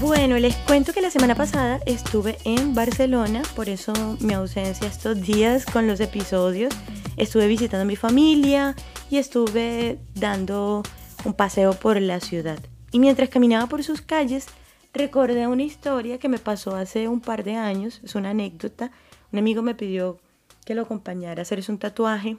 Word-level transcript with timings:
Bueno, 0.00 0.38
les 0.38 0.54
cuento 0.54 0.92
que 0.92 1.00
la 1.00 1.10
semana 1.10 1.34
pasada 1.34 1.80
estuve 1.84 2.38
en 2.44 2.72
Barcelona, 2.72 3.42
por 3.56 3.68
eso 3.68 3.92
mi 4.20 4.32
ausencia 4.32 4.86
estos 4.86 5.20
días 5.20 5.66
con 5.66 5.88
los 5.88 5.98
episodios. 5.98 6.72
Estuve 7.16 7.48
visitando 7.48 7.82
a 7.82 7.84
mi 7.84 7.96
familia 7.96 8.76
y 9.10 9.16
estuve 9.16 9.98
dando 10.14 10.84
un 11.24 11.34
paseo 11.34 11.72
por 11.72 12.00
la 12.00 12.20
ciudad. 12.20 12.60
Y 12.92 13.00
mientras 13.00 13.28
caminaba 13.28 13.66
por 13.66 13.82
sus 13.82 14.00
calles, 14.00 14.46
recordé 14.94 15.48
una 15.48 15.64
historia 15.64 16.18
que 16.18 16.28
me 16.28 16.38
pasó 16.38 16.76
hace 16.76 17.08
un 17.08 17.20
par 17.20 17.42
de 17.42 17.56
años, 17.56 18.00
es 18.04 18.14
una 18.14 18.30
anécdota. 18.30 18.92
Un 19.32 19.40
amigo 19.40 19.62
me 19.62 19.74
pidió 19.74 20.20
que 20.64 20.76
lo 20.76 20.82
acompañara 20.82 21.40
a 21.40 21.42
hacerse 21.42 21.72
un 21.72 21.78
tatuaje. 21.78 22.36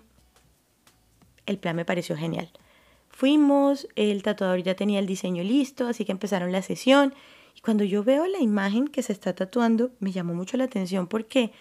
El 1.46 1.58
plan 1.58 1.76
me 1.76 1.84
pareció 1.84 2.16
genial. 2.16 2.50
Fuimos, 3.10 3.90
el 3.98 4.24
tatuador 4.24 4.64
ya 4.64 4.76
tenía 4.76 5.00
el 5.00 5.08
diseño 5.08 5.44
listo, 5.44 5.88
así 5.88 6.06
que 6.06 6.14
empezaron 6.14 6.54
la 6.54 6.62
sesión 6.62 7.14
y 7.56 7.62
cuando 7.62 7.84
yo 7.84 8.04
veo 8.04 8.28
la 8.28 8.40
imagen 8.40 8.88
que 8.88 9.04
se 9.04 9.14
está 9.14 9.34
tatuando, 9.34 9.92
me 10.00 10.12
llamó 10.12 10.34
mucho 10.34 10.58
la 10.58 10.66
atención 10.66 11.08
porque 11.08 11.52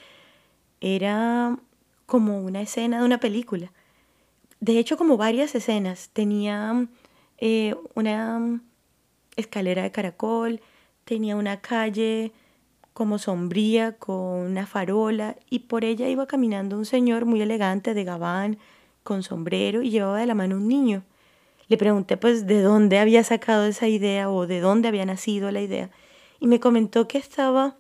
era 0.81 1.59
como 2.07 2.41
una 2.41 2.63
escena 2.63 3.01
de 3.01 3.05
una 3.05 3.21
película. 3.21 3.73
De 4.61 4.79
hecho, 4.79 4.97
como 4.97 5.17
varias 5.17 5.55
escenas. 5.55 6.11
Tenía 6.13 6.87
eh, 7.39 7.75
una 7.95 8.61
escalera 9.37 9.83
de 9.83 9.93
caracol, 9.93 10.61
tenía 11.05 11.37
una 11.37 11.61
calle 11.61 12.33
como 12.93 13.19
sombría 13.19 13.97
con 13.97 14.41
una 14.41 14.67
farola 14.67 15.37
y 15.49 15.61
por 15.61 15.85
ella 15.85 16.09
iba 16.09 16.27
caminando 16.27 16.77
un 16.77 16.85
señor 16.85 17.27
muy 17.27 17.41
elegante 17.41 17.95
de 17.95 18.05
gabán, 18.05 18.59
con 19.05 19.23
sombrero 19.23 19.83
y 19.83 19.91
llevaba 19.91 20.19
de 20.19 20.27
la 20.27 20.35
mano 20.35 20.57
un 20.57 20.69
niño 20.69 21.05
le 21.69 21.77
pregunté 21.77 22.17
pues 22.17 22.47
de 22.47 22.63
dónde 22.63 22.99
había 22.99 23.23
sacado 23.25 23.67
esa 23.67 23.89
idea 23.89 24.31
o 24.31 24.47
de 24.47 24.61
dónde 24.61 24.89
había 24.89 25.05
nacido 25.05 25.51
la 25.51 25.61
idea 25.61 25.91
y 26.41 26.47
me 26.47 26.61
comentó 26.61 27.09
que 27.09 27.19
estaba 27.19 27.77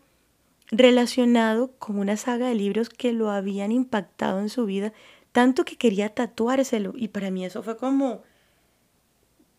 relacionado 0.70 1.72
con 1.78 1.98
una 1.98 2.16
saga 2.16 2.48
de 2.48 2.54
libros 2.54 2.90
que 2.90 3.12
lo 3.12 3.30
habían 3.30 3.72
impactado 3.72 4.40
en 4.40 4.48
su 4.48 4.66
vida, 4.66 4.92
tanto 5.32 5.64
que 5.64 5.76
quería 5.76 6.14
tatuárselo 6.14 6.92
y 6.94 7.08
para 7.08 7.30
mí 7.30 7.44
eso 7.44 7.62
fue 7.62 7.76
como, 7.76 8.22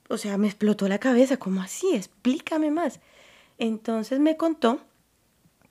o 0.08 0.17
sea, 0.17 0.38
me 0.38 0.48
explotó 0.48 0.88
la 0.88 1.00
cabeza, 1.00 1.38
como 1.38 1.61
así? 1.61 1.95
Explícame 1.95 2.72
más. 2.72 3.00
Entonces 3.58 4.20
me 4.20 4.38
contó 4.38 4.82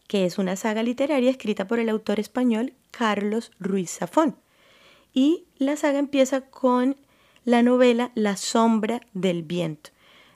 que 0.09 0.25
es 0.25 0.39
una 0.39 0.57
saga 0.57 0.83
literaria 0.83 1.31
escrita 1.31 1.67
por 1.67 1.79
el 1.79 1.89
autor 1.89 2.19
español 2.19 2.75
Carlos 2.91 3.53
Ruiz 3.61 3.91
Zafón. 3.99 4.37
Y 5.13 5.45
la 5.59 5.77
saga 5.77 5.99
empieza 5.99 6.43
con 6.43 6.97
la 7.49 7.63
novela 7.63 8.13
La 8.15 8.37
sombra 8.37 9.01
del 9.15 9.43
viento, 9.43 9.89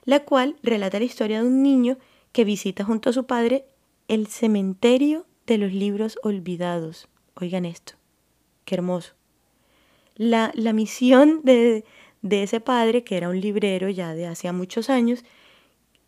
la 0.06 0.20
cual 0.20 0.56
relata 0.62 0.98
la 0.98 1.04
historia 1.04 1.42
de 1.42 1.46
un 1.46 1.62
niño 1.62 1.98
que 2.32 2.46
visita 2.46 2.84
junto 2.84 3.10
a 3.10 3.12
su 3.12 3.26
padre 3.26 3.66
el 4.08 4.28
cementerio 4.28 5.26
de 5.46 5.58
los 5.58 5.74
libros 5.74 6.18
olvidados. 6.22 7.08
Oigan 7.34 7.66
esto, 7.66 7.96
qué 8.64 8.76
hermoso. 8.76 9.12
La, 10.16 10.52
la 10.54 10.72
misión 10.72 11.42
de, 11.44 11.84
de 12.22 12.44
ese 12.44 12.60
padre, 12.60 13.04
que 13.04 13.18
era 13.18 13.28
un 13.28 13.42
librero 13.42 13.90
ya 13.90 14.14
de 14.14 14.26
hacía 14.26 14.54
muchos 14.54 14.88
años, 14.88 15.22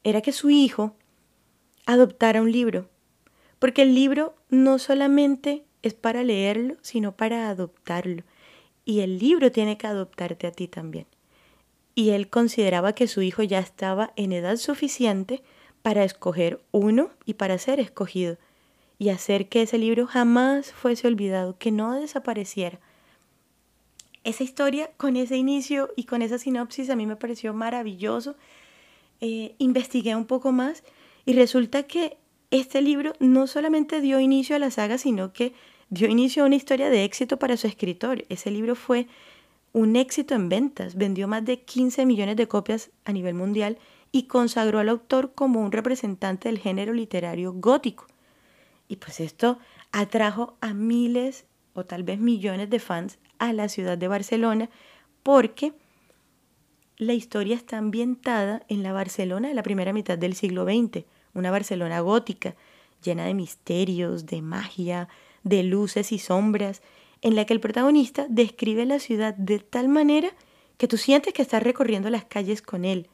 era 0.04 0.22
que 0.22 0.32
su 0.32 0.48
hijo 0.48 0.96
adoptara 1.84 2.40
un 2.40 2.50
libro, 2.50 2.88
porque 3.58 3.82
el 3.82 3.94
libro 3.94 4.36
no 4.48 4.78
solamente 4.78 5.64
es 5.82 5.92
para 5.92 6.24
leerlo, 6.24 6.76
sino 6.80 7.14
para 7.14 7.50
adoptarlo 7.50 8.22
y 8.84 9.00
el 9.00 9.18
libro 9.18 9.50
tiene 9.50 9.76
que 9.78 9.86
adoptarte 9.86 10.46
a 10.46 10.52
ti 10.52 10.68
también. 10.68 11.06
Y 11.94 12.10
él 12.10 12.28
consideraba 12.28 12.94
que 12.94 13.06
su 13.06 13.22
hijo 13.22 13.42
ya 13.42 13.58
estaba 13.58 14.12
en 14.16 14.32
edad 14.32 14.56
suficiente 14.56 15.42
para 15.82 16.04
escoger 16.04 16.60
uno 16.72 17.10
y 17.24 17.34
para 17.34 17.58
ser 17.58 17.78
escogido, 17.78 18.38
y 18.98 19.10
hacer 19.10 19.48
que 19.48 19.62
ese 19.62 19.78
libro 19.78 20.06
jamás 20.06 20.72
fuese 20.72 21.06
olvidado, 21.06 21.58
que 21.58 21.70
no 21.70 21.92
desapareciera. 21.94 22.80
Esa 24.22 24.44
historia 24.44 24.90
con 24.96 25.16
ese 25.16 25.36
inicio 25.36 25.90
y 25.96 26.04
con 26.04 26.22
esa 26.22 26.38
sinopsis 26.38 26.88
a 26.88 26.96
mí 26.96 27.06
me 27.06 27.16
pareció 27.16 27.52
maravilloso. 27.52 28.36
Eh, 29.20 29.54
investigué 29.58 30.16
un 30.16 30.24
poco 30.24 30.52
más 30.52 30.82
y 31.26 31.34
resulta 31.34 31.82
que 31.82 32.16
este 32.50 32.80
libro 32.80 33.12
no 33.18 33.46
solamente 33.46 34.00
dio 34.00 34.20
inicio 34.20 34.56
a 34.56 34.58
la 34.58 34.70
saga, 34.70 34.96
sino 34.96 35.32
que 35.32 35.52
dio 35.90 36.08
inicio 36.08 36.42
a 36.42 36.46
una 36.46 36.56
historia 36.56 36.90
de 36.90 37.04
éxito 37.04 37.38
para 37.38 37.56
su 37.56 37.66
escritor. 37.66 38.24
Ese 38.28 38.50
libro 38.50 38.74
fue 38.74 39.06
un 39.72 39.96
éxito 39.96 40.34
en 40.34 40.48
ventas, 40.48 40.94
vendió 40.94 41.28
más 41.28 41.44
de 41.44 41.60
15 41.60 42.06
millones 42.06 42.36
de 42.36 42.48
copias 42.48 42.90
a 43.04 43.12
nivel 43.12 43.34
mundial 43.34 43.78
y 44.12 44.24
consagró 44.24 44.78
al 44.78 44.88
autor 44.88 45.34
como 45.34 45.60
un 45.60 45.72
representante 45.72 46.48
del 46.48 46.58
género 46.58 46.92
literario 46.92 47.52
gótico. 47.52 48.06
Y 48.86 48.96
pues 48.96 49.18
esto 49.20 49.58
atrajo 49.90 50.56
a 50.60 50.74
miles 50.74 51.46
o 51.72 51.84
tal 51.84 52.04
vez 52.04 52.20
millones 52.20 52.70
de 52.70 52.78
fans 52.78 53.18
a 53.38 53.52
la 53.52 53.68
ciudad 53.68 53.98
de 53.98 54.08
Barcelona 54.08 54.70
porque 55.24 55.72
la 56.96 57.12
historia 57.12 57.56
está 57.56 57.78
ambientada 57.78 58.62
en 58.68 58.84
la 58.84 58.92
Barcelona 58.92 59.48
de 59.48 59.54
la 59.54 59.64
primera 59.64 59.92
mitad 59.92 60.16
del 60.16 60.34
siglo 60.34 60.64
XX, 60.64 61.04
una 61.34 61.50
Barcelona 61.50 61.98
gótica, 62.00 62.54
llena 63.02 63.24
de 63.24 63.34
misterios, 63.34 64.26
de 64.26 64.42
magia, 64.42 65.08
de 65.44 65.62
luces 65.62 66.10
y 66.10 66.18
sombras, 66.18 66.82
en 67.22 67.36
la 67.36 67.44
que 67.44 67.54
el 67.54 67.60
protagonista 67.60 68.26
describe 68.28 68.84
la 68.84 68.98
ciudad 68.98 69.34
de 69.34 69.58
tal 69.58 69.88
manera 69.88 70.30
que 70.76 70.88
tú 70.88 70.96
sientes 70.96 71.32
que 71.32 71.42
estás 71.42 71.62
recorriendo 71.62 72.10
las 72.10 72.24
calles 72.24 72.60
con 72.60 72.84
él. 72.84 73.08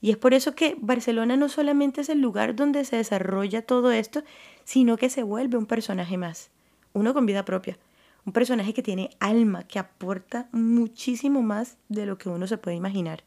Y 0.00 0.10
es 0.10 0.16
por 0.16 0.34
eso 0.34 0.54
que 0.54 0.76
Barcelona 0.80 1.36
no 1.36 1.48
solamente 1.48 2.00
es 2.00 2.08
el 2.08 2.20
lugar 2.20 2.56
donde 2.56 2.84
se 2.84 2.96
desarrolla 2.96 3.62
todo 3.62 3.92
esto, 3.92 4.22
sino 4.64 4.96
que 4.96 5.10
se 5.10 5.22
vuelve 5.22 5.58
un 5.58 5.66
personaje 5.66 6.16
más, 6.16 6.50
uno 6.92 7.14
con 7.14 7.26
vida 7.26 7.44
propia, 7.44 7.78
un 8.24 8.32
personaje 8.32 8.74
que 8.74 8.82
tiene 8.82 9.10
alma, 9.20 9.64
que 9.64 9.78
aporta 9.78 10.48
muchísimo 10.52 11.42
más 11.42 11.76
de 11.88 12.06
lo 12.06 12.18
que 12.18 12.28
uno 12.28 12.46
se 12.46 12.58
puede 12.58 12.76
imaginar. 12.76 13.22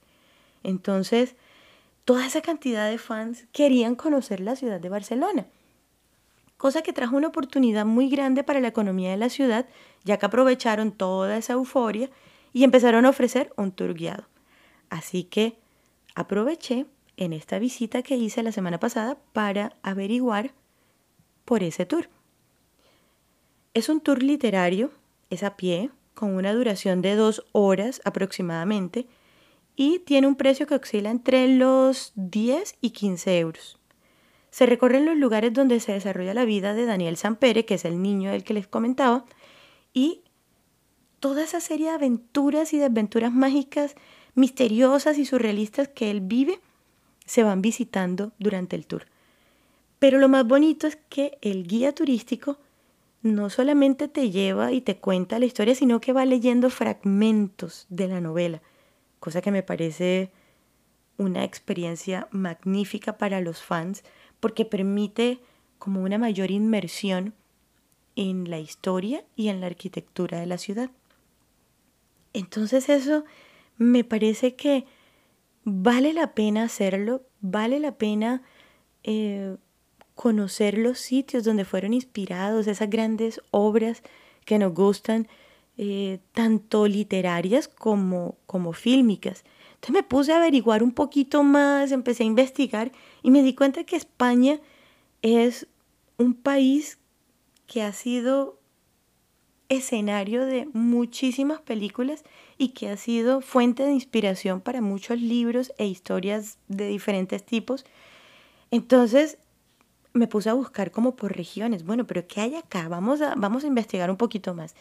Entonces, 0.64 1.36
toda 2.04 2.26
esa 2.26 2.42
cantidad 2.42 2.90
de 2.90 2.98
fans 2.98 3.46
querían 3.52 3.96
conocer 3.96 4.40
la 4.40 4.56
ciudad 4.56 4.80
de 4.80 4.90
Barcelona 4.90 5.48
cosa 6.58 6.82
que 6.82 6.94
trajo 6.94 7.16
una 7.16 7.28
oportunidad 7.28 7.86
muy 7.86 8.10
grande 8.10 8.44
para 8.44 8.60
la 8.60 8.70
economía 8.70 9.12
de 9.12 9.18
la 9.18 9.30
ciudad, 9.30 9.68
ya 10.04 10.18
que 10.18 10.26
aprovecharon 10.26 10.92
toda 10.92 11.38
esa 11.38 11.54
euforia 11.54 12.10
y 12.54 12.64
empezaron 12.64 13.06
a 13.06 13.10
ofrecer 13.10 13.52
un 13.58 13.72
tour 13.72 13.94
guiado. 13.94 14.26
Así 14.90 15.24
que 15.24 15.58
aproveché 16.16 16.86
en 17.18 17.34
esta 17.34 17.60
visita 17.60 18.02
que 18.02 18.16
hice 18.16 18.44
la 18.44 18.52
semana 18.52 18.80
pasada 18.80 19.18
para 19.34 19.74
averiguar 19.84 20.54
por 21.44 21.64
ese 21.64 21.86
tour. 21.86 22.10
Es 23.74 23.90
un 23.90 24.00
tour 24.00 24.24
literario, 24.24 24.92
es 25.30 25.44
a 25.44 25.58
pie, 25.58 25.92
con 26.14 26.34
una 26.34 26.54
duración 26.54 27.02
de 27.02 27.16
dos 27.16 27.46
horas 27.52 28.02
aproximadamente, 28.06 29.08
y 29.76 30.00
tiene 30.00 30.28
un 30.28 30.38
precio 30.38 30.66
que 30.66 30.76
oscila 30.76 31.12
entre 31.12 31.50
los 31.50 32.14
10 32.16 32.76
y 32.80 32.92
15 32.92 33.40
euros 33.40 33.78
se 34.56 34.66
recorren 34.66 35.04
los 35.06 35.18
lugares 35.18 35.52
donde 35.52 35.82
se 35.82 35.92
desarrolla 35.92 36.34
la 36.34 36.46
vida 36.46 36.74
de 36.74 36.86
Daniel 36.86 37.18
Sampere, 37.18 37.66
que 37.66 37.74
es 37.74 37.84
el 37.84 38.02
niño 38.02 38.32
del 38.32 38.46
que 38.46 38.54
les 38.54 38.68
comentaba, 38.68 39.26
y 39.94 40.22
toda 41.20 41.44
esa 41.44 41.60
serie 41.60 41.88
de 41.88 41.96
aventuras 41.96 42.72
y 42.72 42.78
desventuras 42.78 43.34
mágicas, 43.34 43.96
misteriosas 44.34 45.18
y 45.18 45.26
surrealistas 45.26 45.90
que 45.90 46.10
él 46.10 46.22
vive, 46.22 46.62
se 47.26 47.44
van 47.44 47.62
visitando 47.62 48.32
durante 48.40 48.78
el 48.78 48.88
tour. 48.88 49.08
Pero 50.00 50.20
lo 50.20 50.30
más 50.30 50.48
bonito 50.48 50.88
es 50.88 50.98
que 51.10 51.38
el 51.42 51.68
guía 51.68 51.94
turístico 51.94 52.58
no 53.24 53.50
solamente 53.50 54.08
te 54.08 54.32
lleva 54.32 54.72
y 54.72 54.80
te 54.80 54.96
cuenta 54.96 55.38
la 55.38 55.48
historia, 55.48 55.76
sino 55.76 56.00
que 56.00 56.14
va 56.14 56.24
leyendo 56.24 56.70
fragmentos 56.70 57.88
de 57.90 58.08
la 58.08 58.22
novela, 58.22 58.62
cosa 59.20 59.42
que 59.42 59.52
me 59.52 59.64
parece 59.64 60.32
una 61.18 61.44
experiencia 61.44 62.30
magnífica 62.32 63.18
para 63.18 63.42
los 63.42 63.62
fans 63.62 64.04
porque 64.46 64.64
permite 64.64 65.40
como 65.80 66.04
una 66.04 66.20
mayor 66.20 66.52
inmersión 66.52 67.34
en 68.16 68.48
la 68.48 68.60
historia 68.60 69.26
y 69.36 69.48
en 69.48 69.60
la 69.60 69.66
arquitectura 69.66 70.40
de 70.40 70.46
la 70.46 70.60
ciudad. 70.60 70.92
Entonces 72.32 72.88
eso 72.90 73.26
me 73.80 74.04
parece 74.04 74.56
que 74.56 74.86
vale 75.64 76.14
la 76.14 76.36
pena 76.36 76.62
hacerlo, 76.62 77.24
vale 77.42 77.80
la 77.80 77.94
pena 77.94 78.44
eh, 79.02 79.58
conocer 80.14 80.78
los 80.78 81.00
sitios 81.00 81.44
donde 81.44 81.66
fueron 81.66 81.96
inspirados 81.96 82.68
esas 82.68 82.92
grandes 82.92 83.42
obras 83.50 84.04
que 84.46 84.60
nos 84.60 84.76
gustan, 84.76 85.28
eh, 85.78 86.20
tanto 86.32 86.88
literarias 86.88 87.68
como, 87.68 88.38
como 88.46 88.74
fílmicas. 88.74 89.44
Entonces 89.76 89.94
me 89.94 90.04
puse 90.04 90.34
a 90.34 90.38
averiguar 90.38 90.84
un 90.84 90.92
poquito 90.92 91.44
más, 91.44 91.92
empecé 91.92 92.24
a 92.24 92.28
investigar 92.28 92.92
y 93.22 93.32
me 93.32 93.44
di 93.44 93.54
cuenta 93.54 93.84
que 93.84 93.96
España 93.96 94.60
es 95.22 95.68
un 96.18 96.34
país 96.34 96.98
que 97.68 97.82
ha 97.82 97.92
sido 97.92 98.60
escenario 99.70 100.46
de 100.46 100.68
muchísimas 100.74 101.60
películas 101.62 102.24
y 102.58 102.70
que 102.70 102.90
ha 102.90 102.98
sido 102.98 103.42
fuente 103.42 103.84
de 103.84 103.92
inspiración 103.92 104.62
para 104.62 104.82
muchos 104.82 105.20
libros 105.20 105.74
e 105.78 105.88
historias 105.88 106.58
de 106.68 106.88
diferentes 106.88 107.44
tipos. 107.44 107.86
Entonces 108.72 109.38
me 110.14 110.28
puse 110.28 110.50
a 110.50 110.54
buscar 110.54 110.92
como 110.92 111.16
por 111.16 111.36
regiones. 111.36 111.84
Bueno, 111.84 112.06
pero 112.06 112.26
¿qué 112.28 112.42
hay 112.42 112.56
acá? 112.56 112.88
Vamos 112.88 113.22
a, 113.22 113.36
vamos 113.36 113.64
a 113.64 113.68
investigar 113.68 114.10
un 114.10 114.18
poquito 114.18 114.54
más. 114.54 114.76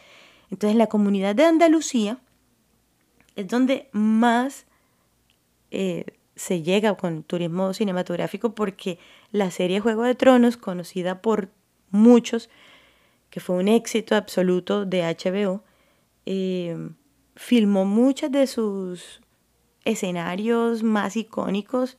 Entonces 0.51 0.77
la 0.77 0.87
comunidad 0.87 1.35
de 1.35 1.45
Andalucía 1.45 2.19
es 3.35 3.47
donde 3.47 3.89
más 3.91 4.65
eh, 5.71 6.05
se 6.35 6.61
llega 6.61 6.95
con 6.95 7.23
turismo 7.23 7.73
cinematográfico 7.73 8.55
porque 8.55 8.99
la 9.31 9.51
serie 9.51 9.79
Juego 9.79 10.03
de 10.03 10.15
Tronos, 10.15 10.57
conocida 10.57 11.21
por 11.21 11.49
muchos, 11.91 12.49
que 13.29 13.39
fue 13.39 13.57
un 13.57 13.67
éxito 13.67 14.15
absoluto 14.15 14.85
de 14.85 15.01
HBO, 15.01 15.63
eh, 16.25 16.89
filmó 17.35 17.85
muchos 17.85 18.31
de 18.31 18.47
sus 18.47 19.21
escenarios 19.83 20.83
más 20.83 21.15
icónicos 21.15 21.97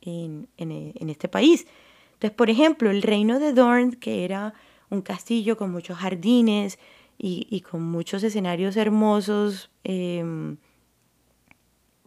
en, 0.00 0.48
este 0.56 1.28
país. 1.28 1.66
Entonces, 2.14 2.36
por 2.36 2.50
ejemplo, 2.50 2.90
el 2.90 3.02
reino 3.02 3.38
de 3.38 3.52
Dorne, 3.52 3.98
que 3.98 4.24
era 4.24 4.54
un 4.88 5.02
castillo 5.02 5.56
con 5.56 5.70
muchos 5.70 5.98
jardines 5.98 6.78
y, 7.22 7.60
con 7.60 7.82
muchos 7.82 8.22
escenarios 8.22 8.78
hermosos, 8.78 9.70
em, 9.84 10.56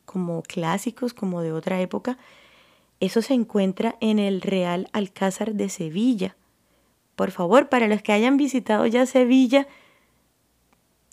como 0.06 0.42
clásicos, 0.42 1.14
como 1.14 1.42
de 1.44 1.54
otra 1.54 1.80
época, 1.82 2.18
eso 3.00 3.22
se 3.22 3.36
encuentra 3.36 3.96
en 4.02 4.18
el 4.18 4.42
Real 4.42 4.90
Alcázar 4.92 5.54
de 5.54 5.70
Sevilla. 5.70 6.36
Por 7.16 7.30
favor, 7.30 7.70
para 7.70 7.88
los 7.88 8.02
que 8.02 8.12
hayan 8.12 8.38
visitado 8.38 8.88
ya 8.88 9.06
Sevilla, 9.06 9.68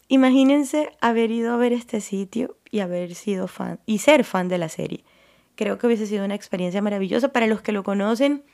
imagínense 0.09 0.97
haber 1.03 1.31
ido 1.31 1.53
a 1.53 1.59
ver 1.59 1.75
este 1.75 2.01
sitio 2.01 2.57
y 2.71 2.81
haber 2.81 3.15
sido 3.15 3.49
fan 3.49 3.81
y 3.85 3.99
ser 3.99 4.25
fan 4.25 4.49
de 4.49 4.57
la 4.57 4.71
serie. 4.71 5.05
Creo 5.57 5.77
que 5.77 5.87
hubiese 5.87 6.07
sido 6.07 6.25
una 6.25 6.37
experiencia 6.37 6.81
maravillosa 6.81 7.33
para 7.33 7.47
los 7.47 7.61
que 7.61 7.73
lo 7.73 7.85
conocen, 7.85 8.45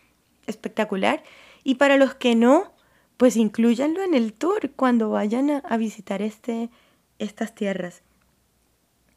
espectacular, 0.48 1.22
y 1.62 1.76
para 1.76 1.98
los 1.98 2.14
que 2.14 2.34
no, 2.34 2.72
pues 3.16 3.36
incluyanlo 3.36 4.02
en 4.02 4.14
el 4.14 4.32
tour 4.32 4.70
cuando 4.76 5.10
vayan 5.10 5.50
a, 5.50 5.76
visitar 5.76 6.22
este, 6.22 6.70
estas 7.18 7.54
tierras. 7.54 8.02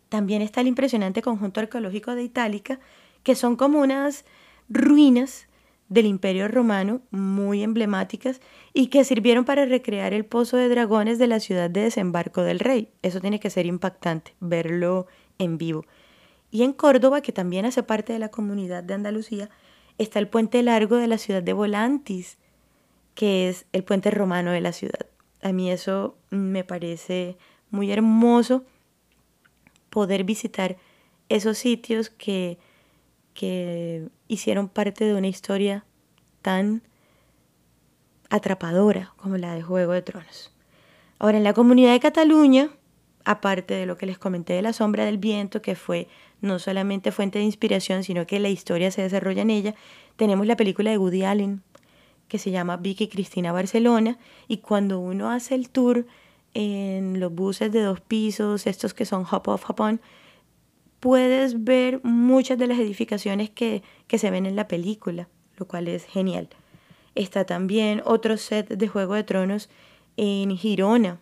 También 0.07 0.41
está 0.41 0.61
el 0.61 0.67
impresionante 0.67 1.21
conjunto 1.21 1.59
arqueológico 1.59 2.15
de 2.15 2.23
Itálica, 2.23 2.79
que 3.23 3.35
son 3.35 3.55
como 3.55 3.81
unas 3.81 4.25
ruinas 4.69 5.47
del 5.89 6.05
Imperio 6.05 6.47
Romano 6.47 7.01
muy 7.11 7.63
emblemáticas 7.63 8.41
y 8.73 8.87
que 8.87 9.03
sirvieron 9.03 9.43
para 9.43 9.65
recrear 9.65 10.13
el 10.13 10.25
pozo 10.25 10.55
de 10.55 10.69
dragones 10.69 11.17
de 11.19 11.27
la 11.27 11.39
ciudad 11.39 11.69
de 11.69 11.81
desembarco 11.81 12.43
del 12.43 12.59
rey. 12.59 12.89
Eso 13.01 13.19
tiene 13.19 13.39
que 13.39 13.49
ser 13.49 13.65
impactante, 13.65 14.35
verlo 14.39 15.07
en 15.39 15.57
vivo. 15.57 15.85
Y 16.51 16.63
en 16.63 16.73
Córdoba, 16.73 17.21
que 17.21 17.31
también 17.31 17.65
hace 17.65 17.83
parte 17.83 18.13
de 18.13 18.19
la 18.19 18.29
comunidad 18.29 18.83
de 18.83 18.93
Andalucía, 18.93 19.49
está 19.97 20.19
el 20.19 20.27
puente 20.27 20.61
largo 20.63 20.95
de 20.95 21.07
la 21.07 21.17
ciudad 21.17 21.43
de 21.43 21.53
Volantis, 21.53 22.37
que 23.19 23.49
es 23.49 23.65
el 23.73 23.83
puente 23.83 24.11
romano 24.11 24.51
de 24.51 24.61
la 24.61 24.71
ciudad. 24.71 25.05
A 25.41 25.51
mí 25.51 25.69
eso 25.69 26.15
me 26.29 26.63
parece 26.63 27.35
muy 27.69 27.91
hermoso 27.91 28.63
poder 29.89 30.23
visitar 30.23 30.77
esos 31.27 31.57
sitios 31.57 32.09
que, 32.09 32.59
que 33.33 34.07
hicieron 34.29 34.69
parte 34.69 35.03
de 35.03 35.15
una 35.15 35.27
historia 35.27 35.83
tan 36.41 36.81
atrapadora 38.29 39.11
como 39.17 39.35
la 39.35 39.53
de 39.53 39.63
Juego 39.63 39.91
de 39.91 40.01
Tronos. 40.01 40.53
Ahora, 41.19 41.39
en 41.39 41.43
la 41.43 41.53
comunidad 41.53 41.91
de 41.91 41.99
Cataluña, 41.99 42.69
aparte 43.25 43.73
de 43.73 43.85
lo 43.85 43.97
que 43.97 44.05
les 44.05 44.17
comenté 44.17 44.53
de 44.53 44.61
la 44.61 44.71
sombra 44.71 45.03
del 45.03 45.17
viento, 45.17 45.61
que 45.61 45.75
fue 45.75 46.07
no 46.39 46.57
solamente 46.57 47.11
fuente 47.11 47.39
de 47.39 47.43
inspiración, 47.43 48.05
sino 48.05 48.25
que 48.25 48.39
la 48.39 48.47
historia 48.47 48.91
se 48.91 49.01
desarrolla 49.01 49.41
en 49.41 49.49
ella, 49.49 49.75
tenemos 50.15 50.47
la 50.47 50.55
película 50.55 50.89
de 50.89 50.97
Woody 50.97 51.25
Allen, 51.25 51.63
que 52.29 52.37
se 52.37 52.51
llama 52.51 52.77
Vicky 52.77 53.09
Cristina 53.09 53.51
Barcelona, 53.51 54.17
y 54.47 54.57
cuando 54.57 54.99
uno 54.99 55.29
hace 55.29 55.55
el 55.55 55.69
tour 55.69 56.05
en 56.53 57.19
los 57.19 57.33
buses 57.33 57.71
de 57.71 57.81
dos 57.81 57.99
pisos, 57.99 58.65
estos 58.65 58.93
que 58.93 59.05
son 59.05 59.25
hop 59.29 59.49
off, 59.49 59.69
hop 59.69 59.81
on, 59.81 60.01
puedes 60.99 61.63
ver 61.63 61.99
muchas 62.03 62.57
de 62.57 62.67
las 62.67 62.79
edificaciones 62.79 63.49
que, 63.49 63.83
que 64.07 64.17
se 64.17 64.31
ven 64.31 64.45
en 64.45 64.55
la 64.55 64.67
película, 64.67 65.27
lo 65.57 65.67
cual 65.67 65.87
es 65.87 66.05
genial. 66.05 66.49
Está 67.15 67.45
también 67.45 68.01
otro 68.05 68.37
set 68.37 68.69
de 68.69 68.87
Juego 68.87 69.15
de 69.15 69.23
Tronos 69.23 69.69
en 70.15 70.55
Girona, 70.55 71.19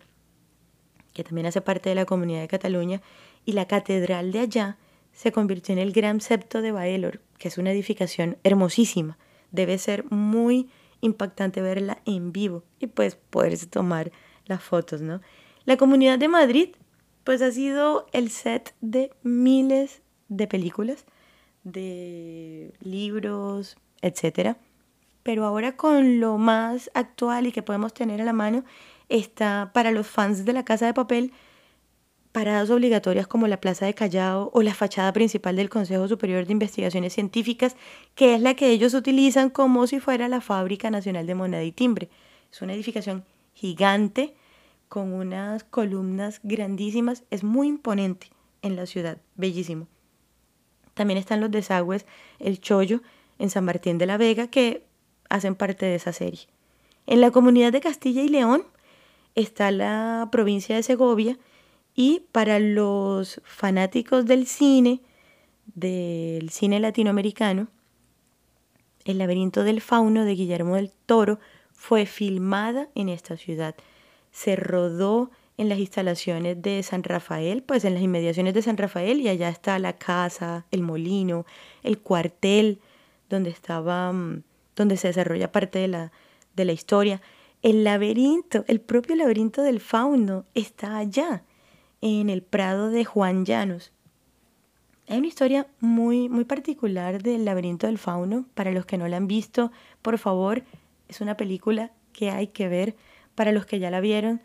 que 1.12 1.24
también 1.24 1.46
hace 1.46 1.60
parte 1.60 1.88
de 1.88 1.94
la 1.94 2.04
comunidad 2.04 2.40
de 2.40 2.48
Cataluña, 2.48 3.02
y 3.44 3.52
la 3.52 3.66
catedral 3.66 4.30
de 4.30 4.40
allá 4.40 4.76
se 5.12 5.32
convirtió 5.32 5.72
en 5.72 5.78
el 5.78 5.92
Gran 5.92 6.20
Septo 6.20 6.60
de 6.60 6.70
Baelor, 6.70 7.20
que 7.38 7.48
es 7.48 7.58
una 7.58 7.72
edificación 7.72 8.36
hermosísima. 8.44 9.18
Debe 9.50 9.78
ser 9.78 10.04
muy 10.10 10.68
impactante 11.00 11.62
verla 11.62 12.00
en 12.04 12.32
vivo 12.32 12.64
y 12.78 12.86
pues 12.88 13.16
poderse 13.16 13.66
tomar 13.66 14.12
las 14.46 14.62
fotos, 14.62 15.00
¿no? 15.00 15.20
La 15.64 15.76
comunidad 15.76 16.18
de 16.18 16.28
Madrid 16.28 16.70
pues 17.24 17.42
ha 17.42 17.52
sido 17.52 18.06
el 18.12 18.30
set 18.30 18.74
de 18.80 19.10
miles 19.22 20.02
de 20.28 20.46
películas, 20.46 21.04
de 21.62 22.72
libros, 22.80 23.76
etc. 24.00 24.56
Pero 25.22 25.44
ahora 25.44 25.76
con 25.76 26.20
lo 26.20 26.38
más 26.38 26.90
actual 26.94 27.46
y 27.46 27.52
que 27.52 27.62
podemos 27.62 27.92
tener 27.92 28.20
a 28.22 28.24
la 28.24 28.32
mano 28.32 28.64
está 29.08 29.72
para 29.74 29.90
los 29.90 30.06
fans 30.06 30.44
de 30.44 30.52
la 30.52 30.64
Casa 30.64 30.86
de 30.86 30.94
Papel 30.94 31.32
paradas 32.32 32.70
obligatorias 32.70 33.26
como 33.26 33.48
la 33.48 33.60
Plaza 33.60 33.86
de 33.86 33.94
Callao 33.94 34.50
o 34.52 34.62
la 34.62 34.74
fachada 34.74 35.12
principal 35.12 35.56
del 35.56 35.68
Consejo 35.68 36.08
Superior 36.08 36.46
de 36.46 36.52
Investigaciones 36.52 37.12
Científicas, 37.14 37.76
que 38.14 38.34
es 38.34 38.40
la 38.40 38.54
que 38.54 38.70
ellos 38.70 38.94
utilizan 38.94 39.50
como 39.50 39.86
si 39.86 40.00
fuera 40.00 40.28
la 40.28 40.40
Fábrica 40.40 40.90
Nacional 40.90 41.26
de 41.26 41.34
Moneda 41.34 41.62
y 41.64 41.72
Timbre. 41.72 42.08
Es 42.52 42.62
una 42.62 42.74
edificación 42.74 43.24
gigante 43.54 44.34
con 44.88 45.12
unas 45.12 45.64
columnas 45.64 46.40
grandísimas, 46.42 47.24
es 47.30 47.44
muy 47.44 47.68
imponente 47.68 48.30
en 48.62 48.76
la 48.76 48.86
ciudad, 48.86 49.18
bellísimo. 49.36 49.86
También 50.94 51.18
están 51.18 51.40
los 51.40 51.50
desagües 51.50 52.06
El 52.38 52.60
Chollo 52.60 53.02
en 53.38 53.50
San 53.50 53.64
Martín 53.64 53.98
de 53.98 54.06
la 54.06 54.16
Vega 54.16 54.48
que 54.48 54.84
hacen 55.28 55.54
parte 55.54 55.86
de 55.86 55.94
esa 55.94 56.12
serie. 56.12 56.48
En 57.06 57.20
la 57.20 57.30
comunidad 57.30 57.72
de 57.72 57.80
Castilla 57.80 58.22
y 58.22 58.28
León 58.28 58.64
está 59.34 59.70
la 59.70 60.28
provincia 60.32 60.76
de 60.76 60.82
Segovia 60.82 61.38
y 61.98 62.22
para 62.30 62.60
los 62.60 63.40
fanáticos 63.44 64.24
del 64.24 64.46
cine, 64.46 65.00
del 65.74 66.48
cine 66.50 66.78
latinoamericano, 66.78 67.66
El 69.04 69.18
laberinto 69.18 69.64
del 69.64 69.80
fauno 69.80 70.24
de 70.24 70.34
Guillermo 70.34 70.76
del 70.76 70.92
Toro 71.06 71.40
fue 71.72 72.04
filmada 72.06 72.88
en 72.94 73.08
esta 73.08 73.36
ciudad 73.36 73.74
se 74.30 74.54
rodó 74.54 75.30
en 75.56 75.68
las 75.68 75.80
instalaciones 75.80 76.62
de 76.62 76.80
San 76.84 77.02
Rafael, 77.02 77.64
pues 77.64 77.84
en 77.84 77.94
las 77.94 78.02
inmediaciones 78.04 78.54
de 78.54 78.62
San 78.62 78.76
Rafael, 78.76 79.20
y 79.20 79.28
allá 79.28 79.48
está 79.48 79.78
la 79.80 79.94
casa, 79.94 80.66
el 80.70 80.82
molino, 80.82 81.44
el 81.82 81.98
cuartel, 81.98 82.78
donde 83.28 83.50
estaba, 83.50 84.12
mm, 84.12 84.44
donde 84.76 84.96
se 84.96 85.08
desarrolla 85.08 85.50
parte 85.50 85.80
de 85.80 85.88
la, 85.88 86.12
de 86.54 86.64
la 86.64 86.72
historia. 86.72 87.20
El 87.62 87.82
laberinto, 87.82 88.64
el 88.68 88.80
propio 88.80 89.16
laberinto 89.16 89.62
del 89.62 89.80
fauno, 89.80 90.44
está 90.54 90.98
allá, 90.98 91.42
en 92.00 92.30
el 92.30 92.42
Prado 92.42 92.90
de 92.90 93.04
Juan 93.04 93.44
Llanos. 93.44 93.92
Hay 95.08 95.18
una 95.18 95.26
historia 95.26 95.66
muy, 95.80 96.28
muy 96.28 96.44
particular 96.44 97.22
del 97.22 97.44
laberinto 97.44 97.86
del 97.86 97.98
fauno. 97.98 98.46
Para 98.54 98.72
los 98.72 98.84
que 98.84 98.98
no 98.98 99.08
la 99.08 99.16
han 99.16 99.26
visto, 99.26 99.72
por 100.02 100.18
favor, 100.18 100.64
es 101.08 101.20
una 101.20 101.36
película 101.36 101.92
que 102.12 102.30
hay 102.30 102.48
que 102.48 102.68
ver 102.68 102.96
para 103.34 103.52
los 103.52 103.66
que 103.66 103.78
ya 103.78 103.90
la 103.90 104.00
vieron, 104.00 104.42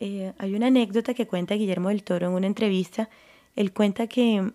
eh, 0.00 0.34
hay 0.36 0.54
una 0.54 0.66
anécdota 0.66 1.14
que 1.14 1.26
cuenta 1.26 1.54
Guillermo 1.54 1.88
del 1.88 2.04
Toro 2.04 2.26
en 2.26 2.34
una 2.34 2.46
entrevista. 2.46 3.08
Él 3.56 3.72
cuenta 3.72 4.06
que 4.06 4.52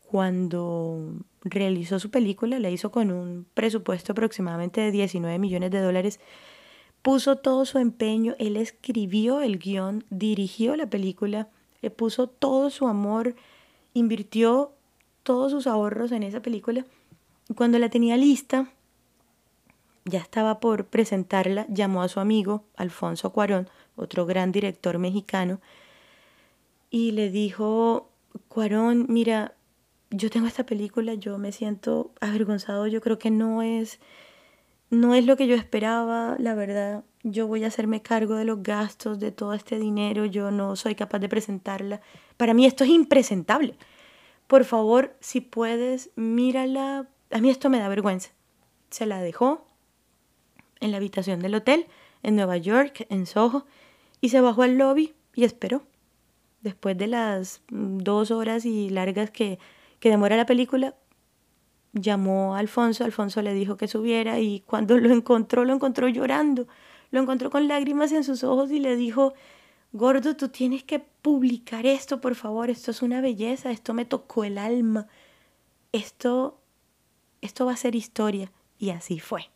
cuando 0.00 1.14
realizó 1.42 2.00
su 2.00 2.10
película, 2.10 2.58
la 2.58 2.68
hizo 2.68 2.90
con 2.90 3.12
un 3.12 3.46
presupuesto 3.54 4.10
aproximadamente 4.10 4.80
de 4.80 4.90
19 4.90 5.38
millones 5.38 5.70
de 5.70 5.80
dólares, 5.80 6.20
puso 7.02 7.36
todo 7.36 7.64
su 7.64 7.78
empeño, 7.78 8.34
él 8.38 8.56
escribió 8.56 9.40
el 9.40 9.58
guion, 9.58 10.04
dirigió 10.10 10.74
la 10.76 10.90
película, 10.90 11.48
le 11.82 11.90
puso 11.90 12.28
todo 12.28 12.70
su 12.70 12.86
amor, 12.86 13.34
invirtió 13.92 14.72
todos 15.22 15.52
sus 15.52 15.66
ahorros 15.66 16.12
en 16.12 16.22
esa 16.22 16.40
película. 16.40 16.86
Y 17.48 17.54
cuando 17.54 17.78
la 17.78 17.90
tenía 17.90 18.16
lista, 18.16 18.72
ya 20.04 20.20
estaba 20.20 20.60
por 20.60 20.86
presentarla, 20.86 21.66
llamó 21.68 22.02
a 22.02 22.08
su 22.08 22.20
amigo 22.20 22.64
Alfonso 22.76 23.32
Cuarón, 23.32 23.68
otro 23.96 24.26
gran 24.26 24.52
director 24.52 24.98
mexicano, 24.98 25.60
y 26.90 27.12
le 27.12 27.30
dijo, 27.30 28.10
Cuarón, 28.48 29.06
mira, 29.08 29.54
yo 30.10 30.30
tengo 30.30 30.46
esta 30.46 30.66
película, 30.66 31.14
yo 31.14 31.38
me 31.38 31.52
siento 31.52 32.12
avergonzado, 32.20 32.86
yo 32.86 33.00
creo 33.00 33.18
que 33.18 33.30
no 33.30 33.62
es, 33.62 33.98
no 34.90 35.14
es 35.14 35.26
lo 35.26 35.36
que 35.36 35.46
yo 35.46 35.54
esperaba, 35.54 36.36
la 36.38 36.54
verdad, 36.54 37.04
yo 37.22 37.46
voy 37.46 37.64
a 37.64 37.68
hacerme 37.68 38.02
cargo 38.02 38.34
de 38.34 38.44
los 38.44 38.62
gastos, 38.62 39.18
de 39.18 39.32
todo 39.32 39.54
este 39.54 39.78
dinero, 39.78 40.24
yo 40.26 40.50
no 40.50 40.76
soy 40.76 40.94
capaz 40.94 41.18
de 41.20 41.28
presentarla. 41.28 42.00
Para 42.36 42.54
mí 42.54 42.66
esto 42.66 42.84
es 42.84 42.90
impresentable. 42.90 43.76
Por 44.46 44.64
favor, 44.64 45.16
si 45.20 45.40
puedes, 45.40 46.10
mírala. 46.16 47.08
A 47.30 47.38
mí 47.38 47.50
esto 47.50 47.70
me 47.70 47.78
da 47.78 47.88
vergüenza 47.88 48.30
se 48.92 49.06
la 49.06 49.20
dejó 49.20 49.66
en 50.80 50.90
la 50.90 50.98
habitación 50.98 51.40
del 51.40 51.54
hotel 51.54 51.86
en 52.22 52.36
Nueva 52.36 52.56
York, 52.56 53.06
en 53.08 53.26
Soho, 53.26 53.66
y 54.20 54.28
se 54.28 54.40
bajó 54.40 54.62
al 54.62 54.78
lobby 54.78 55.14
y 55.34 55.44
esperó. 55.44 55.82
Después 56.60 56.96
de 56.96 57.08
las 57.08 57.62
mm, 57.70 57.98
dos 57.98 58.30
horas 58.30 58.64
y 58.64 58.90
largas 58.90 59.30
que, 59.30 59.58
que 59.98 60.10
demora 60.10 60.36
la 60.36 60.46
película, 60.46 60.94
llamó 61.92 62.54
a 62.54 62.60
Alfonso, 62.60 63.04
Alfonso 63.04 63.42
le 63.42 63.54
dijo 63.54 63.76
que 63.76 63.88
subiera 63.88 64.38
y 64.38 64.60
cuando 64.60 64.96
lo 64.98 65.12
encontró, 65.12 65.64
lo 65.64 65.74
encontró 65.74 66.08
llorando, 66.08 66.68
lo 67.12 67.20
encontró 67.20 67.50
con 67.50 67.68
lágrimas 67.68 68.10
en 68.10 68.24
sus 68.24 68.42
ojos 68.42 68.72
y 68.72 68.80
le 68.80 68.96
dijo, 68.96 69.34
gordo, 69.92 70.34
tú 70.34 70.48
tienes 70.48 70.82
que 70.82 70.98
publicar 70.98 71.86
esto, 71.86 72.20
por 72.20 72.34
favor, 72.34 72.70
esto 72.70 72.90
es 72.90 73.02
una 73.02 73.20
belleza, 73.20 73.70
esto 73.70 73.94
me 73.94 74.04
tocó 74.04 74.42
el 74.42 74.58
alma, 74.58 75.06
esto, 75.92 76.60
esto 77.40 77.66
va 77.66 77.74
a 77.74 77.76
ser 77.76 77.94
historia. 77.94 78.50
Y 78.78 78.90
así 78.90 79.20
fue. 79.20 79.50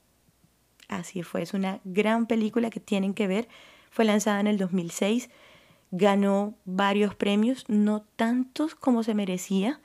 Así 0.86 1.22
fue, 1.24 1.42
es 1.42 1.54
una 1.54 1.80
gran 1.84 2.26
película 2.26 2.70
que 2.70 2.78
tienen 2.78 3.14
que 3.14 3.26
ver. 3.26 3.48
Fue 3.90 4.04
lanzada 4.04 4.38
en 4.38 4.46
el 4.46 4.58
2006, 4.58 5.30
ganó 5.90 6.54
varios 6.64 7.14
premios, 7.14 7.64
no 7.68 8.02
tantos 8.16 8.74
como 8.74 9.02
se 9.02 9.14
merecía, 9.14 9.80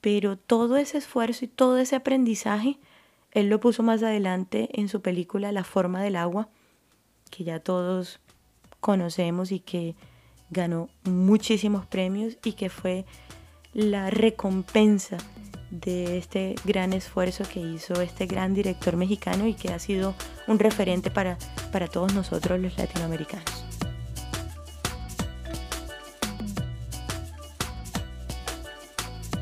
pero 0.00 0.38
todo 0.38 0.76
ese 0.76 0.98
esfuerzo 0.98 1.44
y 1.44 1.48
todo 1.48 1.78
ese 1.78 1.96
aprendizaje, 1.96 2.78
él 3.32 3.48
lo 3.48 3.60
puso 3.60 3.82
más 3.82 4.02
adelante 4.02 4.68
en 4.80 4.88
su 4.88 5.02
película 5.02 5.52
La 5.52 5.64
forma 5.64 6.02
del 6.02 6.16
agua, 6.16 6.48
que 7.30 7.44
ya 7.44 7.60
todos 7.60 8.20
conocemos 8.80 9.52
y 9.52 9.60
que 9.60 9.94
ganó 10.50 10.88
muchísimos 11.04 11.86
premios 11.86 12.38
y 12.44 12.52
que 12.52 12.70
fue 12.70 13.04
la 13.72 14.10
recompensa 14.10 15.18
de 15.70 16.18
este 16.18 16.54
gran 16.64 16.92
esfuerzo 16.92 17.44
que 17.52 17.60
hizo 17.60 18.00
este 18.00 18.26
gran 18.26 18.54
director 18.54 18.96
mexicano 18.96 19.46
y 19.46 19.54
que 19.54 19.68
ha 19.70 19.78
sido 19.78 20.14
un 20.46 20.58
referente 20.58 21.10
para, 21.10 21.36
para 21.72 21.88
todos 21.88 22.14
nosotros 22.14 22.60
los 22.60 22.78
latinoamericanos. 22.78 23.65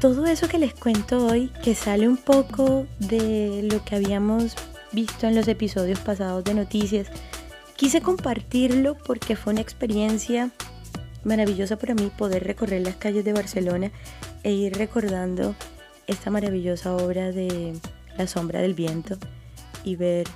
Todo 0.04 0.26
eso 0.26 0.48
que 0.48 0.58
les 0.58 0.74
cuento 0.74 1.24
hoy, 1.28 1.48
que 1.62 1.74
sale 1.74 2.06
un 2.06 2.18
poco 2.18 2.86
de 2.98 3.66
lo 3.72 3.82
que 3.86 3.96
habíamos 3.96 4.54
visto 4.92 5.26
en 5.26 5.34
los 5.34 5.48
episodios 5.48 5.98
pasados 5.98 6.44
de 6.44 6.52
noticias, 6.52 7.08
quise 7.74 8.02
compartirlo 8.02 8.98
porque 8.98 9.34
fue 9.34 9.54
una 9.54 9.62
experiencia 9.62 10.50
maravillosa 11.24 11.78
para 11.78 11.94
mí 11.94 12.12
poder 12.18 12.44
recorrer 12.44 12.82
las 12.82 12.96
calles 12.96 13.24
de 13.24 13.32
Barcelona 13.32 13.92
e 14.42 14.52
ir 14.52 14.76
recordando 14.76 15.54
esta 16.06 16.30
maravillosa 16.30 16.94
obra 16.94 17.32
de 17.32 17.72
La 18.18 18.26
sombra 18.26 18.60
del 18.60 18.74
viento 18.74 19.16
y 19.84 19.96
ver 19.96 20.26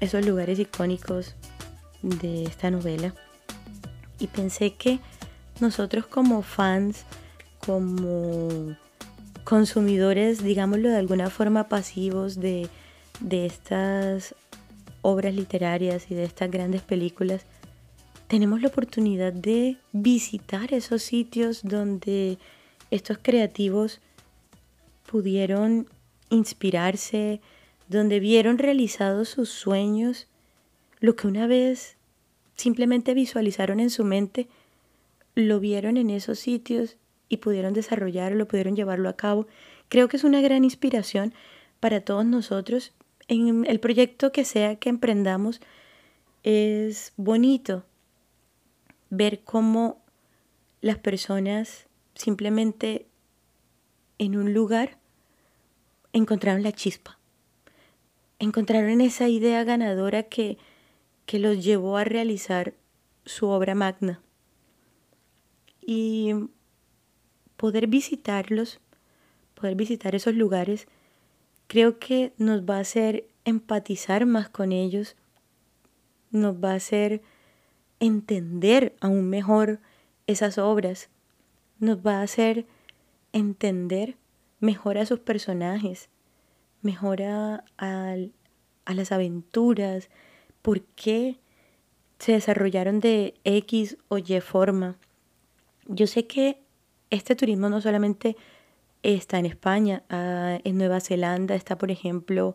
esos 0.00 0.26
lugares 0.26 0.58
icónicos 0.58 1.36
de 2.02 2.42
esta 2.46 2.68
novela. 2.68 3.14
Y 4.18 4.26
pensé 4.26 4.74
que 4.74 4.98
nosotros 5.60 6.04
como 6.04 6.42
fans, 6.42 7.04
como 7.64 8.74
consumidores, 9.44 10.42
digámoslo 10.42 10.88
de 10.88 10.96
alguna 10.96 11.30
forma 11.30 11.68
pasivos 11.68 12.40
de, 12.40 12.68
de 13.20 13.46
estas 13.46 14.34
obras 15.02 15.34
literarias 15.34 16.10
y 16.10 16.14
de 16.14 16.24
estas 16.24 16.50
grandes 16.50 16.82
películas, 16.82 17.42
tenemos 18.26 18.62
la 18.62 18.68
oportunidad 18.68 19.32
de 19.32 19.76
visitar 19.92 20.72
esos 20.72 21.02
sitios 21.02 21.60
donde 21.62 22.38
estos 22.90 23.18
creativos 23.20 24.00
pudieron 25.06 25.88
inspirarse, 26.30 27.40
donde 27.88 28.20
vieron 28.20 28.58
realizados 28.58 29.28
sus 29.28 29.50
sueños, 29.50 30.26
lo 31.00 31.16
que 31.16 31.26
una 31.26 31.46
vez 31.46 31.96
simplemente 32.56 33.12
visualizaron 33.14 33.78
en 33.78 33.90
su 33.90 34.04
mente, 34.04 34.48
lo 35.34 35.60
vieron 35.60 35.96
en 35.98 36.10
esos 36.10 36.38
sitios 36.38 36.96
y 37.28 37.38
pudieron 37.38 37.72
desarrollarlo, 37.72 38.48
pudieron 38.48 38.76
llevarlo 38.76 39.08
a 39.08 39.16
cabo. 39.16 39.46
Creo 39.88 40.08
que 40.08 40.16
es 40.16 40.24
una 40.24 40.40
gran 40.40 40.64
inspiración 40.64 41.34
para 41.80 42.00
todos 42.00 42.24
nosotros 42.24 42.92
en 43.28 43.64
el 43.66 43.80
proyecto 43.80 44.32
que 44.32 44.44
sea 44.44 44.76
que 44.76 44.88
emprendamos. 44.88 45.60
Es 46.42 47.12
bonito 47.16 47.84
ver 49.10 49.42
cómo 49.44 50.02
las 50.80 50.98
personas 50.98 51.86
simplemente 52.14 53.06
en 54.18 54.36
un 54.36 54.52
lugar 54.52 54.98
encontraron 56.12 56.62
la 56.62 56.72
chispa, 56.72 57.18
encontraron 58.38 59.00
esa 59.00 59.28
idea 59.28 59.64
ganadora 59.64 60.24
que, 60.24 60.58
que 61.26 61.38
los 61.38 61.64
llevó 61.64 61.96
a 61.96 62.04
realizar 62.04 62.74
su 63.24 63.48
obra 63.48 63.74
magna. 63.74 64.20
Y 65.80 66.32
poder 67.56 67.86
visitarlos, 67.86 68.80
poder 69.54 69.74
visitar 69.74 70.14
esos 70.14 70.34
lugares, 70.34 70.86
creo 71.66 71.98
que 71.98 72.32
nos 72.38 72.62
va 72.62 72.76
a 72.76 72.80
hacer 72.80 73.26
empatizar 73.44 74.26
más 74.26 74.48
con 74.48 74.72
ellos, 74.72 75.16
nos 76.30 76.56
va 76.56 76.72
a 76.72 76.76
hacer 76.76 77.22
entender 78.00 78.94
aún 79.00 79.28
mejor 79.28 79.80
esas 80.26 80.58
obras, 80.58 81.08
nos 81.78 81.98
va 81.98 82.20
a 82.20 82.22
hacer 82.22 82.66
entender 83.32 84.16
mejora 84.60 85.02
a 85.02 85.06
sus 85.06 85.20
personajes, 85.20 86.08
mejora 86.82 87.64
a, 87.78 88.16
a 88.84 88.94
las 88.94 89.12
aventuras, 89.12 90.08
por 90.62 90.80
qué 90.82 91.38
se 92.18 92.32
desarrollaron 92.32 93.00
de 93.00 93.34
X 93.44 93.98
o 94.08 94.18
Y 94.18 94.40
forma. 94.40 94.96
Yo 95.86 96.06
sé 96.06 96.26
que 96.26 96.63
este 97.10 97.36
turismo 97.36 97.68
no 97.68 97.80
solamente 97.80 98.36
está 99.02 99.38
en 99.38 99.46
España, 99.46 100.02
ah, 100.10 100.58
en 100.64 100.78
Nueva 100.78 101.00
Zelanda 101.00 101.54
está, 101.54 101.76
por 101.76 101.90
ejemplo, 101.90 102.54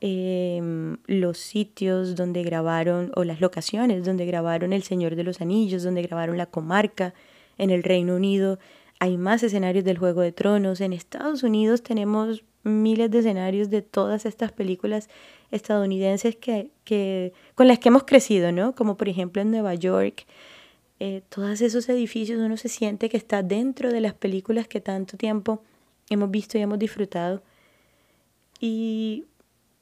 em, 0.00 0.98
los 1.06 1.38
sitios 1.38 2.16
donde 2.16 2.42
grabaron, 2.42 3.12
o 3.16 3.24
las 3.24 3.40
locaciones 3.40 4.04
donde 4.04 4.26
grabaron 4.26 4.72
El 4.72 4.82
Señor 4.82 5.16
de 5.16 5.24
los 5.24 5.40
Anillos, 5.40 5.82
donde 5.82 6.02
grabaron 6.02 6.36
La 6.36 6.46
Comarca, 6.46 7.14
en 7.58 7.70
el 7.70 7.82
Reino 7.82 8.16
Unido 8.16 8.58
hay 8.98 9.16
más 9.18 9.42
escenarios 9.42 9.84
del 9.84 9.98
Juego 9.98 10.22
de 10.22 10.32
Tronos. 10.32 10.80
En 10.80 10.92
Estados 10.92 11.42
Unidos 11.42 11.82
tenemos 11.82 12.44
miles 12.62 13.10
de 13.10 13.18
escenarios 13.20 13.70
de 13.70 13.82
todas 13.82 14.26
estas 14.26 14.52
películas 14.52 15.08
estadounidenses 15.50 16.36
que, 16.36 16.70
que, 16.84 17.32
con 17.54 17.68
las 17.68 17.78
que 17.78 17.88
hemos 17.88 18.04
crecido, 18.04 18.52
¿no? 18.52 18.74
Como 18.74 18.96
por 18.96 19.08
ejemplo 19.08 19.42
en 19.42 19.50
Nueva 19.50 19.74
York. 19.74 20.26
Eh, 20.98 21.22
todos 21.28 21.60
esos 21.60 21.88
edificios 21.88 22.40
uno 22.40 22.56
se 22.56 22.68
siente 22.68 23.08
que 23.08 23.16
está 23.16 23.42
dentro 23.42 23.92
de 23.92 24.00
las 24.00 24.14
películas 24.14 24.66
que 24.66 24.80
tanto 24.80 25.16
tiempo 25.16 25.62
hemos 26.08 26.30
visto 26.30 26.56
y 26.58 26.62
hemos 26.62 26.78
disfrutado. 26.78 27.42
Y 28.60 29.24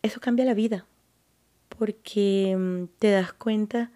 eso 0.02 0.20
cambia 0.20 0.44
la 0.44 0.54
vida, 0.54 0.86
porque 1.68 2.56
mm, 2.58 2.84
te 2.98 3.10
das 3.10 3.32
cuenta 3.32 3.90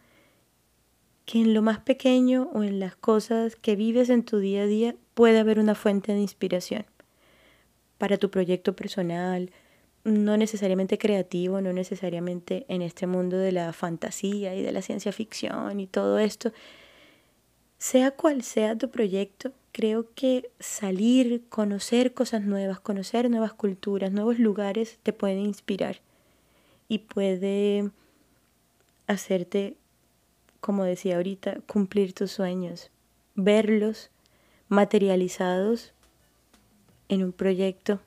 que 1.24 1.40
en 1.40 1.52
lo 1.52 1.62
más 1.62 1.80
pequeño 1.80 2.48
o 2.54 2.62
en 2.62 2.80
las 2.80 2.96
cosas 2.96 3.56
que 3.56 3.76
vives 3.76 4.08
en 4.08 4.24
tu 4.24 4.38
día 4.38 4.62
a 4.62 4.66
día 4.66 4.96
puede 5.14 5.38
haber 5.38 5.58
una 5.58 5.74
fuente 5.74 6.12
de 6.12 6.20
inspiración 6.20 6.86
para 7.98 8.16
tu 8.16 8.30
proyecto 8.30 8.74
personal, 8.74 9.50
no 10.04 10.36
necesariamente 10.36 10.96
creativo, 10.96 11.60
no 11.60 11.72
necesariamente 11.72 12.64
en 12.68 12.80
este 12.82 13.06
mundo 13.06 13.36
de 13.36 13.52
la 13.52 13.72
fantasía 13.72 14.54
y 14.54 14.62
de 14.62 14.72
la 14.72 14.80
ciencia 14.80 15.12
ficción 15.12 15.80
y 15.80 15.86
todo 15.86 16.18
esto. 16.18 16.52
Sea 17.78 18.10
cual 18.10 18.42
sea 18.42 18.76
tu 18.76 18.90
proyecto, 18.90 19.52
creo 19.72 20.12
que 20.14 20.50
salir, 20.58 21.44
conocer 21.48 22.12
cosas 22.12 22.42
nuevas, 22.42 22.80
conocer 22.80 23.30
nuevas 23.30 23.52
culturas, 23.52 24.12
nuevos 24.12 24.38
lugares 24.38 24.98
te 25.02 25.12
puede 25.12 25.40
inspirar 25.40 26.00
y 26.88 26.98
puede 26.98 27.90
hacerte 29.06 29.76
como 30.60 30.84
decía 30.84 31.16
ahorita, 31.16 31.60
cumplir 31.66 32.12
tus 32.12 32.32
sueños, 32.32 32.90
verlos 33.34 34.10
materializados 34.68 35.92
en 37.08 37.24
un 37.24 37.32
proyecto. 37.32 38.00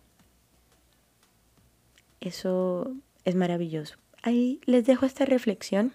Eso 2.20 2.94
es 3.26 3.36
maravilloso. 3.36 3.96
Ahí 4.22 4.60
les 4.66 4.86
dejo 4.86 5.06
esta 5.06 5.26
reflexión 5.26 5.94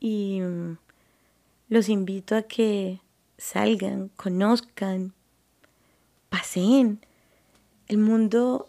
y 0.00 0.40
mm, 0.40 0.78
los 1.74 1.88
invito 1.88 2.36
a 2.36 2.42
que 2.42 3.00
salgan, 3.36 4.08
conozcan, 4.16 5.12
paseen. 6.28 7.00
El 7.88 7.98
mundo 7.98 8.68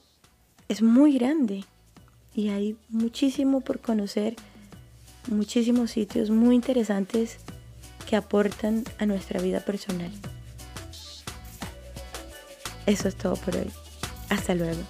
es 0.70 0.82
muy 0.82 1.14
grande 1.14 1.66
y 2.34 2.50
hay 2.50 2.76
muchísimo 2.90 3.62
por 3.62 3.80
conocer 3.80 4.36
muchísimos 5.28 5.92
sitios 5.92 6.32
muy 6.32 6.56
interesantes 6.56 7.38
que 8.10 8.16
aportan 8.16 8.84
a 8.98 9.06
nuestra 9.06 9.40
vida 9.40 9.60
personal. 9.60 10.12
Eso 12.88 13.08
es 13.08 13.16
todo 13.16 13.36
por 13.36 13.56
hoy. 13.56 13.72
Hasta 14.30 14.56
luego. 14.56 14.82